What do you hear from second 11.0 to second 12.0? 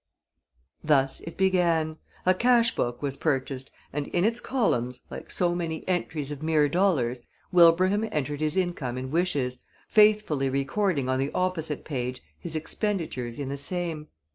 on the opposite